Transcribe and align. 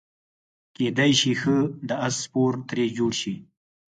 کیدای 0.75 1.11
شي 1.19 1.33
ښه 1.41 1.57
د 1.89 1.89
اس 2.07 2.15
سپور 2.23 2.53
ترې 2.67 2.85
جوړ 2.97 3.11
شي. 3.21 3.35